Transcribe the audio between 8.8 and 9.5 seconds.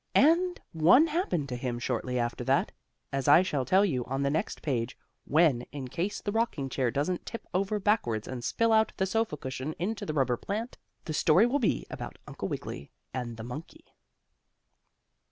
the sofa